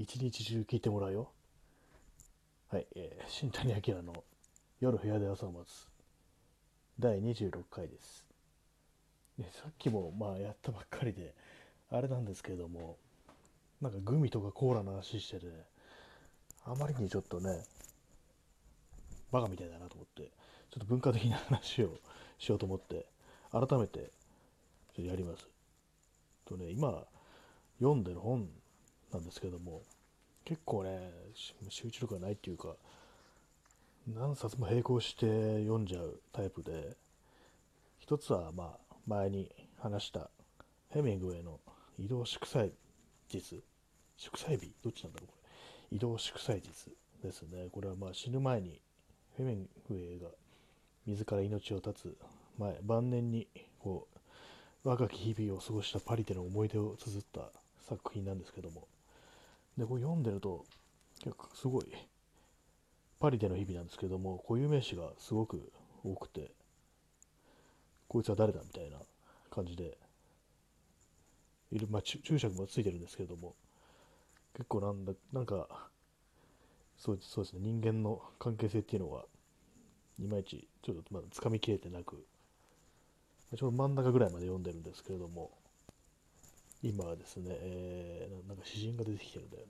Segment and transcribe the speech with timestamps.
[0.00, 1.32] 一日中聞いてもらうよ。
[2.70, 4.22] はい、えー、新谷明の
[4.78, 5.88] 夜部屋で朝を待つ
[7.00, 8.24] 第26回です。
[9.36, 11.34] でさっきもまあやったばっかりで、
[11.90, 12.96] あれなんですけれども、
[13.82, 15.46] なんかグミとかコーラの話してて、
[16.64, 17.64] あまりにちょっとね、
[19.32, 20.30] バカみたいだなと思って、
[20.70, 21.98] ちょっと文化的な話を
[22.38, 23.06] しようと思って、
[23.50, 25.48] 改めてちょっとやります。
[26.44, 27.02] とね、今
[27.80, 28.48] 読んでる本
[29.12, 29.82] なんですけども、
[30.48, 31.12] 結構ね、
[31.68, 32.74] 集中力がないっていうか、
[34.14, 36.96] 何冊も並行して読んじゃうタイプで、
[37.98, 40.30] 一つはまあ前に話した
[40.88, 41.60] ヘミングウェイの
[41.98, 42.72] 移動祝祭
[43.30, 43.62] 日
[44.16, 44.72] 祝祭日？
[44.82, 45.34] どっちなんだろうこ
[45.90, 45.96] れ。
[45.98, 46.70] 移動祝祭日
[47.22, 47.68] ですね。
[47.70, 48.80] これはまあ死ぬ前に
[49.36, 50.28] ヘミングウェイが
[51.06, 52.16] 自ら命を絶つ
[52.58, 53.46] 前、晩年に
[53.80, 54.08] こ
[54.82, 57.50] う若き日々を過ごしたパリでの思い出を綴った
[57.86, 58.88] 作品なんですけども、
[59.78, 60.64] で、これ読んでると、
[61.22, 61.86] 結構すごい、
[63.20, 65.72] パリでの日々なんですけども、固有名詞がすごく
[66.04, 66.50] 多くて、
[68.08, 68.98] こいつは誰だみたいな
[69.50, 69.96] 感じで、
[71.70, 73.54] いる、まあ、注釈もついてるんですけども、
[74.54, 75.88] 結構なんだ、なんか、
[76.96, 79.26] そうそうですね、人間の関係性っていうのは、
[80.18, 82.26] いまいち、ちょっとまだ掴みきれてなく、
[83.56, 85.52] ちょうど真ん中ぐらいまで読んでるんですけれども、
[86.82, 89.64] 今はですね、えーなんか詩人が出てきてるんだよ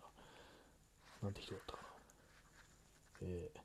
[1.22, 1.28] な。
[1.28, 1.88] なんて人だったかな。
[3.22, 3.60] えー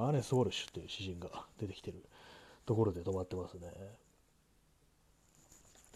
[0.00, 2.04] アーネス・ウォルシュっていう詩人が出てきてる
[2.64, 3.68] ところで止まってますね。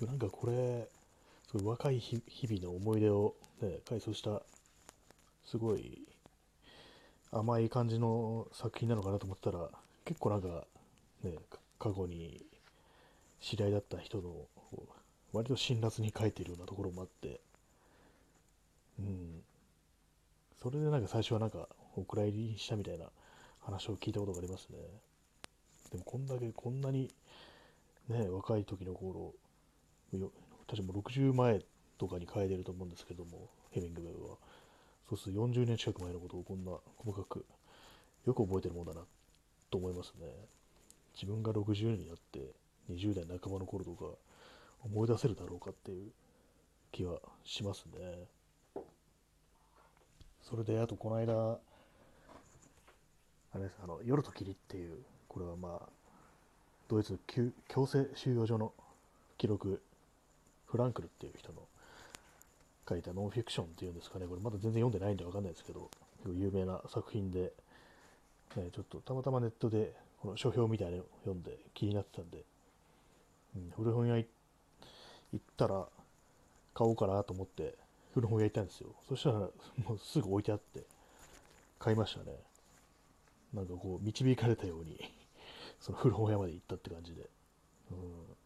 [0.00, 0.88] でなんかこれ、
[1.46, 4.42] すごい若い日日々の思い出を、ね、回想した、
[5.44, 6.02] すごい
[7.30, 9.68] 甘い感じの作品なのかなと思ったら、
[10.04, 10.66] 結構なんか、
[11.22, 11.34] ね、
[11.78, 12.44] 過去に
[13.40, 15.01] 知り合いだった人の、こう
[15.32, 17.40] 割と辛辣に書いているようなところもあって、
[18.98, 19.42] うん。
[20.62, 23.06] それでなんか最初はなんかお蔵入りしたみたいな
[23.60, 24.78] 話を聞いたことがありますね。
[25.90, 27.10] でもこんだけこんなに
[28.08, 29.32] ね、若い時の頃、
[30.12, 30.30] よ
[30.68, 31.60] 確かも60前
[31.98, 34.36] とかに書いてると思うんですけども、ヘミングウェイは。
[35.08, 37.44] そうすると40年近く前のことをこんな細かく
[38.26, 39.00] よく覚えてるもんだな
[39.70, 40.26] と思いますね。
[41.14, 42.40] 自分が60になって
[42.90, 44.06] 20代半ばの頃とか
[44.84, 46.10] 思い出せるだろうかっていう
[46.90, 48.82] 気はしますね。
[50.42, 51.58] それで、あとこの間、
[53.54, 54.98] あれです、あの、夜と霧っていう、
[55.28, 55.88] これはまあ、
[56.88, 58.72] ドイツ強強制収容所の
[59.38, 59.80] 記録、
[60.66, 61.62] フランクルっていう人の
[62.88, 65.90] 書いたノンフィクションっていうんですかね、これまだ全然読んでないんでわかんないですけど、
[66.26, 67.52] 有名な作品で、
[68.56, 72.44] ね、ちょっとたまたまネットでこの書評みたいなのを読んで気になってたんで、
[73.56, 74.41] うん、古本屋行って
[75.32, 75.86] 行ったら
[76.74, 77.74] 買おうかなと思って
[78.14, 78.94] 古本屋行ったんですよ。
[79.08, 79.50] そしたらも
[79.94, 80.82] うすぐ置いてあって
[81.78, 82.36] 買いましたね。
[83.52, 84.98] なんかこう導かれたように
[85.80, 87.28] その古本屋まで行ったって感じで。
[87.90, 88.36] うん、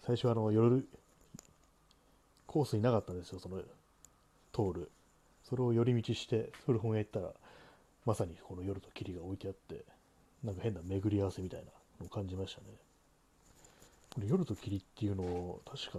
[0.00, 0.86] 最初はあの夜
[2.46, 3.62] コースになかったんですよ、その
[4.52, 4.90] 通る。
[5.42, 7.34] それを寄り道して古本屋行ったら
[8.04, 9.84] まさにこの夜と霧が置いてあって
[10.42, 12.66] なんか変な巡り合わせみたいなのを感じましたね。
[14.20, 15.98] 夜と霧っていうのを確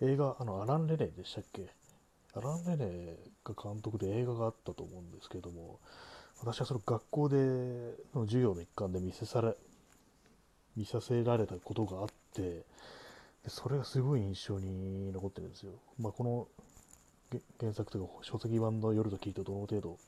[0.00, 1.68] 映画あのアラン・レネでしたっけ？
[2.34, 5.78] アラン・レネが監督で映画があったと思うんですけども
[6.40, 7.36] 私はその学校で
[8.14, 9.54] の授業の一環で見せされ
[10.76, 12.64] 見させられたことがあって
[13.48, 15.72] それがすごい印象に残ってるんですよ。
[15.98, 16.48] まあ、この
[17.60, 19.98] 原作というか書籍版の夜と霧とどの程度、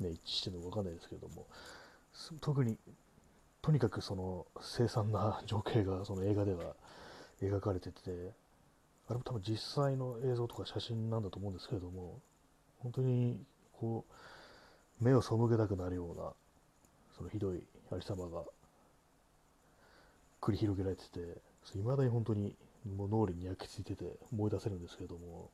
[0.00, 1.46] ね、一致してるのかわかんないですけども
[2.40, 2.76] 特に
[3.62, 6.74] とにかくその凄惨な情景がその映画では
[7.42, 8.32] 描かれてて
[9.08, 12.20] あれも多分実際の映像とか写真なんだと思うんですけれども
[12.78, 13.40] 本当に
[13.72, 14.04] こ
[15.00, 16.32] う目を背けたくなるような
[17.16, 18.44] そのひどいありさまが
[20.40, 21.18] 繰り広げられてて
[21.74, 22.54] いまだに本当に
[22.96, 25.50] もう脳裏に焼き付いてて思い出せるんですけれども。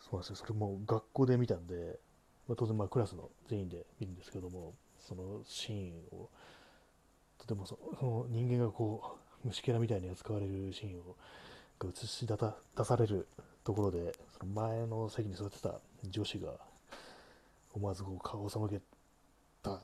[0.00, 0.36] そうなんですよ。
[0.36, 1.98] それも学校で見たんで、
[2.46, 4.74] まあ、当然まあクラスの全員で見るんですけども。
[5.06, 6.28] そのシーンを
[7.38, 11.16] とてもその人間がこう虫けらみたいに扱われるシーンを
[11.78, 13.28] が映し出た出される
[13.64, 16.52] ところでその前の席に座ってた女子が
[17.74, 18.80] 思わずこう顔を背け
[19.62, 19.82] たっ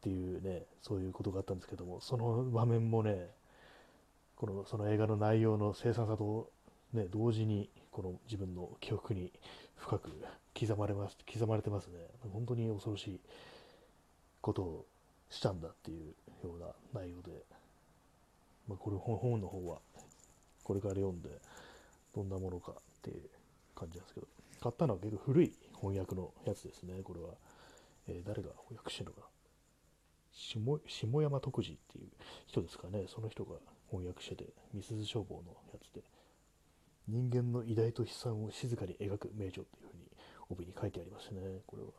[0.00, 3.28] ていうねそういうことがあったんですけどもその場面もね
[4.36, 6.50] このその映画の内容の凄惨さと、
[6.92, 9.32] ね、同時にこの自分の記憶に
[9.76, 10.10] 深く
[10.58, 11.94] 刻まれます刻まれてますね。
[12.32, 13.20] 本当に恐ろしい。
[14.42, 14.86] ことを
[15.30, 16.14] したんだっていう
[16.46, 16.66] ような
[17.00, 17.30] 内容で、
[18.68, 19.78] まあ、これ本の方は
[20.62, 21.30] これから読んで
[22.14, 23.22] どんなものかっていう
[23.74, 24.26] 感じなんですけど、
[24.60, 27.30] 買ったのは結構古い翻訳のやつですね、これは。
[28.08, 29.28] えー誰が翻訳してるのか
[30.32, 32.08] 下下山徳次っていう
[32.46, 33.56] 人ですかね、その人が
[33.90, 36.02] 翻訳してて、みすゞ消防のやつで、
[37.06, 40.02] 人間の偉大と悲惨を静かに描く名著っていうふうに
[40.50, 41.90] 帯に書いてありますね、これは。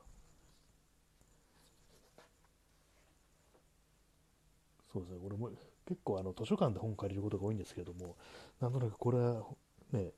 [4.94, 5.50] そうですね、俺も
[5.88, 8.16] 結構あの図書館で本借りることが多いんですけども、
[8.62, 9.44] なんとなくこれは
[9.92, 10.12] ね、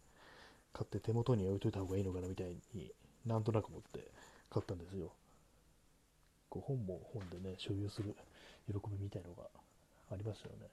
[0.74, 2.92] 買って手元に置いといた方がいいのかなみたいに
[3.26, 4.12] なんとなく思って
[4.50, 5.14] 買ったんですよ。
[6.50, 8.16] こう本も本でね、所有する
[8.68, 9.44] 喜びみたいのが
[10.12, 10.68] ありますよね。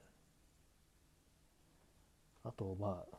[2.43, 3.17] あと、まあ、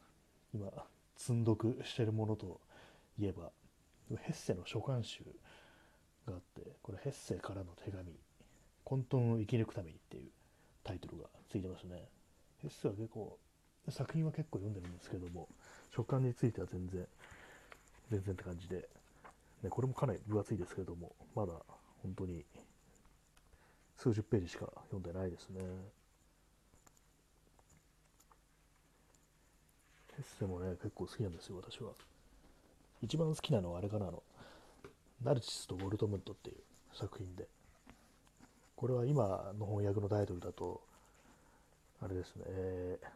[0.54, 0.70] 今、
[1.16, 2.60] 積んどくしてるものと
[3.18, 3.50] いえば、
[4.20, 5.24] ヘッセの書簡集
[6.26, 8.12] があって、これヘッセからの手紙、
[8.84, 10.30] 混沌を生き抜くためにっていう
[10.84, 11.96] タイトルがついてますね。
[12.62, 13.38] ヘッセは結構、
[13.88, 15.48] 作品は結構読んでるんですけども、
[15.94, 17.06] 書簡については全然、
[18.10, 18.88] 全然って感じで、
[19.62, 21.52] ね、これもかなり分厚いですけども、まだ
[22.02, 22.44] 本当に
[23.96, 25.60] 数十ページしか読んでないですね。
[30.16, 31.92] ヘッセもね、結構好きなんですよ、私は。
[33.02, 34.22] 一番好きなのはあれかな、あの、
[35.22, 36.56] ナルチスとボルトムントっていう
[36.92, 37.48] 作品で。
[38.84, 40.82] これは今の翻訳のタイトルだと、
[42.02, 43.06] あれですね、えー、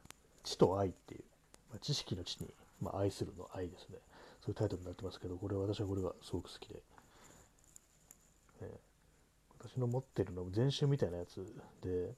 [0.42, 1.20] 知と愛っていう、
[1.68, 2.48] まあ、知識の知に、
[2.80, 3.98] まあ、愛するの愛ですね。
[4.40, 6.82] そういうタイトルになってますけど、これ私はこれがすごく好きで。
[8.62, 8.68] えー
[9.60, 11.44] 私の持ってるの全集みたいなやつ
[11.82, 12.14] で、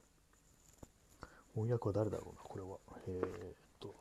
[1.54, 2.76] 翻訳は誰だろうな、これは。
[3.08, 3.94] えー、っと、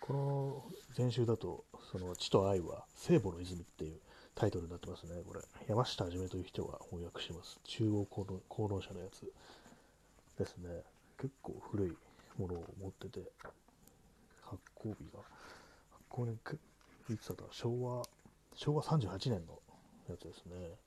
[0.00, 4.00] この全集だと、その地と愛は聖母の泉っていう
[4.38, 5.40] タイトルになってますね、これ。
[5.66, 7.58] 山下はじめという人が翻訳してます。
[7.64, 9.24] 中央公論公論社のやつ
[10.38, 10.84] ですね。
[11.20, 11.96] 結構古い
[12.38, 13.28] ものを持ってて、
[14.42, 15.18] 発行日が、
[15.90, 16.38] 発行年、
[17.10, 17.52] いつだった？
[17.52, 18.04] 昭和
[18.54, 19.58] 昭和38年の
[20.08, 20.78] やつですね。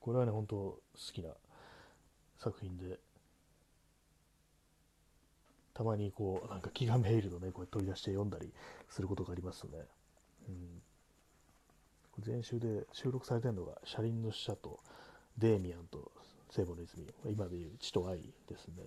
[0.00, 0.80] これはね、本当好
[1.12, 1.30] きな
[2.38, 2.98] 作品で、
[5.74, 8.52] たまにこう、なんか気がめいるとね、こう取り出して読んだり
[8.90, 9.86] することがありますね。
[10.48, 10.82] うん。
[12.24, 14.78] 前週で収録されてるのが、車輪の使者と
[15.38, 16.12] デーミアンと
[16.50, 18.18] 聖母の泉、今でいう血と愛
[18.48, 18.84] ですね。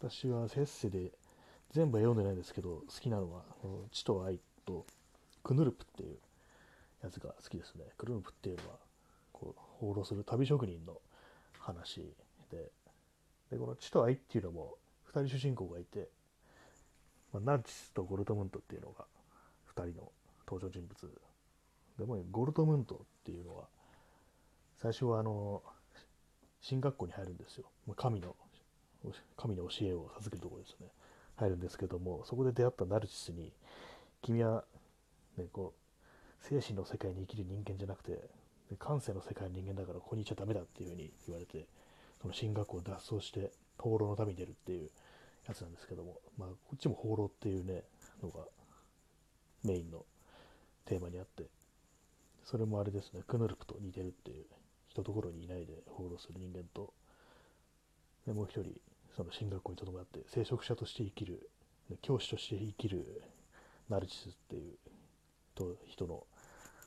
[0.00, 1.10] 私はセッセで
[1.72, 3.42] 全部は読んでないんですけど、好きなのは、
[3.92, 4.86] 血と愛と
[5.42, 6.16] クヌルプっていう
[7.02, 7.84] やつが好きですね。
[7.98, 8.76] クヌルプっていうのは、
[9.32, 11.00] こう、放浪する旅職人の
[11.58, 12.14] 話
[12.50, 12.70] で、
[13.50, 14.76] で、この地と愛っていうのも、
[15.12, 16.08] 2人主人公がいて、
[17.32, 19.04] まあ、ナルチスとゴルトムントっていうのが
[19.74, 20.10] 2人の
[20.46, 21.20] 登場人物。
[21.98, 23.64] でも、ゴルトムントっていうのは、
[24.80, 25.62] 最初はあの、
[26.60, 27.70] 進学校に入るんですよ。
[27.96, 28.36] 神の、
[29.36, 30.88] 神の教えを授けるところですね。
[31.36, 33.52] 入るんですけども、そこで出会ったナルチスに、
[34.22, 34.64] 君は、
[35.36, 38.28] ね、こう、精神の世界に生きる人間じゃなくて、
[38.78, 41.66] 感性の世界の人間だからここにいちゃダメだっていうふうに言われて、
[42.20, 44.90] その進学校を脱走して放浪の旅に出るっていう
[45.46, 47.84] やつなんですけども、まあ、こっちも放浪っていうね、
[48.22, 48.44] のが
[49.64, 50.04] メインの
[50.84, 51.44] テーマにあって、
[52.48, 54.46] それもあれですね、クヌルプと似てるっていう、
[54.88, 56.94] 一とところにいないで放浪する人間と、
[58.26, 58.72] でもう一人、
[59.14, 61.50] その進学校にとどまって、聖職者として生きる、
[62.00, 63.22] 教師として生きる
[63.90, 64.78] ナルチスっていう
[65.54, 66.26] と人の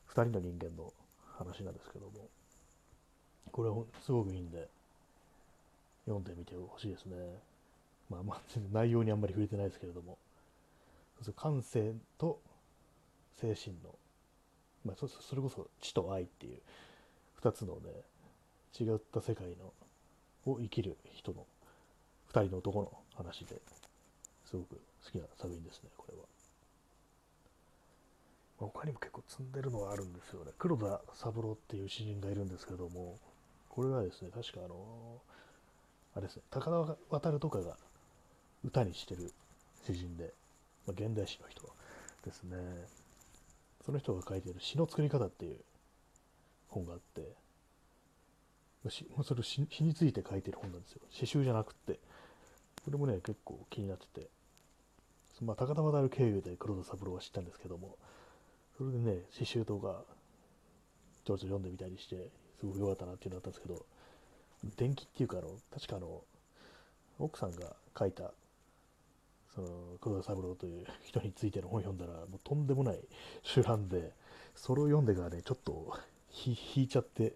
[0.09, 0.93] 2人の人間の
[1.37, 2.29] 話なんですけども。
[3.51, 4.69] これはすごくいいんで
[6.05, 7.15] 読んでみてほしいですね。
[8.09, 8.41] まあまあ
[8.71, 10.17] 内容にあんまり触れてないですけれども。
[11.35, 12.39] 感性と
[13.39, 13.95] 精神の、
[14.85, 16.59] まあ、そそれこそ知と愛っていう
[17.41, 17.91] 2つのね
[18.79, 19.73] 違った世界の
[20.51, 21.45] を生きる人の
[22.33, 23.61] 2人の男の話で
[24.49, 26.23] すごく好きな作品ですねこれは。
[28.59, 30.51] まあ他にも結構積んでるのはあるんですよね。
[30.59, 33.17] 黒田三郎っていう詩人がいるんですけども、
[33.69, 35.19] これはですね、確かあの、
[36.15, 36.69] あれですね、高
[37.11, 37.77] 田渡とかが
[38.63, 39.33] 歌にしてる
[39.85, 40.33] 詩人で、
[40.85, 41.63] まあ、現代詩の人
[42.23, 42.57] ですね。
[43.85, 45.59] その人が書いてる詩の作り方っていう
[46.67, 47.35] 本があって、
[49.23, 51.01] それ詩について書いてる本なんですよ。
[51.09, 51.99] 詩集じゃなくって。
[52.83, 54.29] これもね、結構気になってて。
[55.41, 57.97] まあ、高田渡経由で黒田三郎は知ったんですけども、
[58.77, 60.03] それでね、刺繍とか、
[61.23, 63.85] ちょっと読んでみたりして、すごく良かったなっていうのがあったんですけど、
[64.77, 66.23] 伝記っていうか、あの、確かあの、
[67.19, 68.31] 奥さんが書いた、
[69.55, 69.67] その、
[69.99, 72.99] 黒田三郎という人についての本読んだら、もうとんでもない
[73.43, 74.13] 集団で、
[74.55, 75.97] それを読んでからね、ちょっと
[76.45, 77.33] 引いちゃって、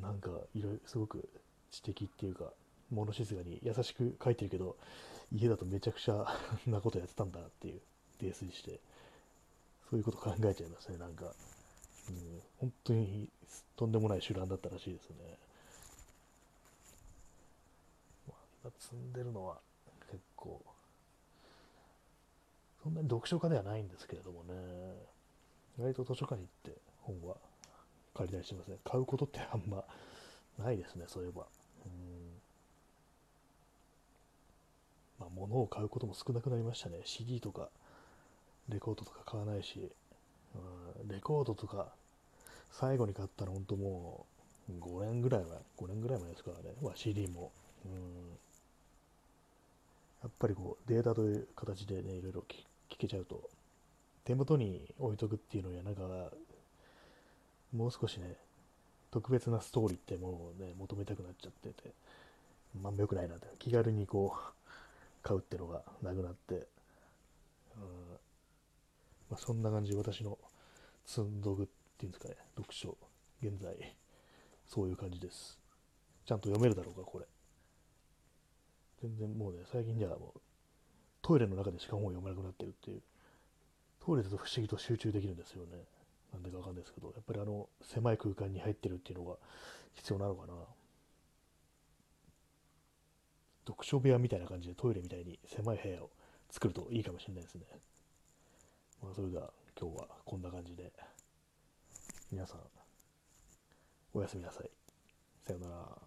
[0.00, 1.28] なんか、いろいろ、すごく
[1.70, 2.52] 知的っていうか、
[2.90, 4.76] 物静かに優しく書いてるけど、
[5.32, 6.26] 家だとめちゃくちゃ
[6.66, 7.80] なことやってたんだなっていう
[8.20, 8.80] 泥酔して
[9.90, 11.26] そういうこと考えちゃいますねなんか、
[12.08, 13.28] うん、本当に
[13.76, 15.16] とんでもない手段だったらしいですね、
[18.28, 19.58] まあ、今積んでるのは
[20.10, 20.62] 結構
[22.84, 24.54] そんなに読書家ではないんですけれどもね。
[25.78, 27.36] 割と図書館に行って本は
[28.14, 29.82] 借りたりしますね買うことってあんま
[30.62, 31.46] ないですねそういえば。
[31.86, 31.90] うん。
[35.18, 37.00] まあ物を買うことも少なくなりましたね。
[37.04, 37.70] CD とか
[38.68, 39.90] レコードとか買わないし、
[41.00, 41.88] うん、レコードとか
[42.70, 44.26] 最後に買ったの本当も
[44.68, 47.50] う5年ぐらいは5年ぐらい前ですからね、まあ、CD も、
[47.84, 47.92] うん、
[50.22, 52.64] やっぱりこうデータという形でねいろいろ聞
[53.06, 53.48] けちゃうと。
[54.24, 56.02] 手元に置いとくっていうのやなんか
[57.74, 58.36] もう少しね
[59.10, 61.92] 特別なストーリーってものをね求めたくなっちゃってて。
[62.80, 63.46] まあ良くないなって。
[63.58, 64.62] 気軽にこう
[65.22, 66.62] 買うってのがなくなって、うん。
[69.30, 70.38] まあ、そんな感じ私の
[71.06, 71.66] 積んどくっ
[71.98, 72.36] ていうんですかね。
[72.56, 72.96] 読書。
[73.42, 73.94] 現在。
[74.66, 75.60] そういう感じです。
[76.26, 77.26] ちゃんと読めるだろうかこれ。
[79.02, 80.40] 全然もうね最近じゃもう
[81.24, 83.00] トイレの中でしか本を読めなくなってるっていう
[84.04, 85.78] トイレだと不思議と集中できるんですよね
[86.34, 89.36] なんでかわかんないですけどやっぱりあの狭い空間に入ってるっていうのが
[89.94, 90.52] 必要なのかな
[93.66, 96.10] 読書部屋みたいな感じでトイレみたいに狭い部屋を
[96.50, 97.64] 作るといいかもしれないですね。
[99.02, 99.50] まあ、それでは
[99.80, 100.92] 今日はこんな感じで
[102.30, 102.58] 皆さん
[104.12, 104.70] おやすみなさい。
[105.46, 106.03] さようなら。